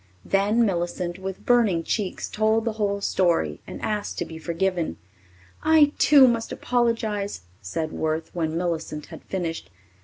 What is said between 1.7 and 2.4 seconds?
cheeks,